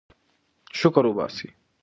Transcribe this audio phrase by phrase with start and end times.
[0.79, 1.49] شکر وباسئ.